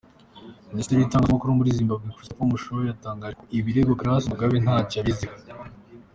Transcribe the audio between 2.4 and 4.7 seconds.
Mushowe, yatangaje ko ibiregwa Grace Mugabe